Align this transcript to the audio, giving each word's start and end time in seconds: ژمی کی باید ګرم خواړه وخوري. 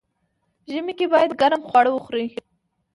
ژمی 0.71 0.93
کی 0.99 1.05
باید 1.13 1.31
ګرم 1.41 1.61
خواړه 1.69 1.89
وخوري. 1.93 2.25